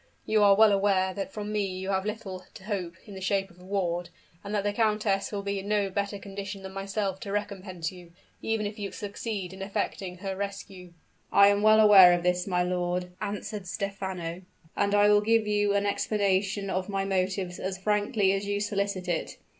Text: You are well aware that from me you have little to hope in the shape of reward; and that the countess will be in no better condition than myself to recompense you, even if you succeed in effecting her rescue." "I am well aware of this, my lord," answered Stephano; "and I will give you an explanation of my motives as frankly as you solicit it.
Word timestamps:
You 0.25 0.41
are 0.41 0.55
well 0.55 0.71
aware 0.71 1.13
that 1.13 1.31
from 1.31 1.51
me 1.51 1.63
you 1.63 1.89
have 1.91 2.07
little 2.07 2.43
to 2.55 2.63
hope 2.63 2.95
in 3.05 3.13
the 3.13 3.21
shape 3.21 3.51
of 3.51 3.59
reward; 3.59 4.09
and 4.43 4.51
that 4.55 4.63
the 4.63 4.73
countess 4.73 5.31
will 5.31 5.43
be 5.43 5.59
in 5.59 5.67
no 5.67 5.91
better 5.91 6.17
condition 6.17 6.63
than 6.63 6.73
myself 6.73 7.19
to 7.19 7.31
recompense 7.31 7.91
you, 7.91 8.11
even 8.41 8.65
if 8.65 8.79
you 8.79 8.91
succeed 8.91 9.53
in 9.53 9.61
effecting 9.61 10.17
her 10.17 10.35
rescue." 10.35 10.93
"I 11.31 11.49
am 11.49 11.61
well 11.61 11.79
aware 11.79 12.13
of 12.13 12.23
this, 12.23 12.47
my 12.47 12.63
lord," 12.63 13.11
answered 13.21 13.67
Stephano; 13.67 14.41
"and 14.75 14.95
I 14.95 15.07
will 15.07 15.21
give 15.21 15.45
you 15.45 15.75
an 15.75 15.85
explanation 15.85 16.71
of 16.71 16.89
my 16.89 17.05
motives 17.05 17.59
as 17.59 17.77
frankly 17.77 18.33
as 18.33 18.47
you 18.47 18.59
solicit 18.59 19.07
it. 19.07 19.37